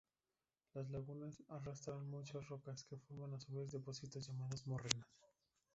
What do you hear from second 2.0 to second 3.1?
muchas rocas, que